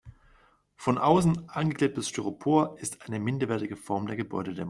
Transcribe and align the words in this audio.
Von 0.77 0.97
außen 0.97 1.47
angeklebtes 1.47 2.09
Styropor 2.09 2.75
ist 2.79 3.05
eine 3.05 3.19
minderwertige 3.19 3.75
Form 3.75 4.07
der 4.07 4.15
Gebäudedämmung. 4.15 4.59